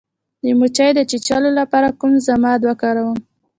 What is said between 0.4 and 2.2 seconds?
د مچۍ د چیچلو لپاره کوم